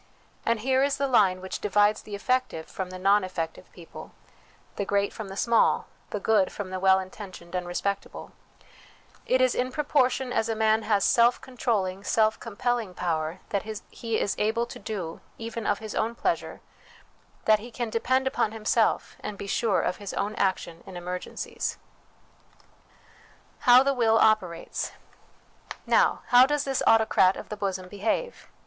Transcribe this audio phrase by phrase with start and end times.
[0.47, 4.13] And here is the line which divides the effective from the non effective people,
[4.75, 8.31] the great from the small, the good from the well inten tioned and respectable;
[9.27, 13.61] it is in proportion as a man has self controlling, self compelling power that
[13.91, 16.61] he is able to do, even of his own pleasure;
[17.45, 21.77] that he can depend upon himself, and be sure of his own action in emergencies.
[23.59, 24.93] How the Will operates.
[25.85, 28.47] Now, how does this autocrat of the bosom behave?